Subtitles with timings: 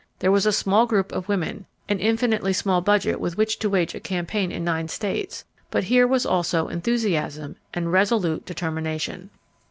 [0.17, 3.93] There was a small group of women, an infinitely small budget with which to wage
[3.93, 9.29] a campaign in nine states, but here was also enthusiasm and resolute determination.